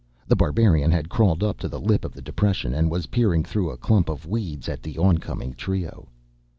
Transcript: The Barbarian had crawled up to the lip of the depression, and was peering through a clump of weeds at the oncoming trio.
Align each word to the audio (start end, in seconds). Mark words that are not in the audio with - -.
The 0.27 0.35
Barbarian 0.35 0.89
had 0.89 1.09
crawled 1.09 1.43
up 1.43 1.59
to 1.59 1.67
the 1.67 1.79
lip 1.79 2.03
of 2.03 2.11
the 2.13 2.23
depression, 2.23 2.73
and 2.73 2.89
was 2.89 3.05
peering 3.05 3.43
through 3.43 3.69
a 3.69 3.77
clump 3.77 4.09
of 4.09 4.25
weeds 4.25 4.67
at 4.67 4.81
the 4.81 4.97
oncoming 4.97 5.53
trio. 5.53 6.07